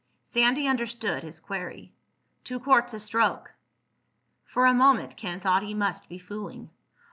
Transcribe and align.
Sandy 0.23 0.67
understood 0.67 1.21
his 1.21 1.39
query. 1.39 1.93
"Two 2.43 2.59
quarts 2.59 2.91
a 2.95 2.99
stroke." 2.99 3.53
For 4.45 4.65
a 4.65 4.73
moment 4.73 5.15
Ken 5.15 5.39
thought 5.39 5.61
he 5.61 5.75
must 5.75 6.09
be 6.09 6.17
fooling. 6.17 6.71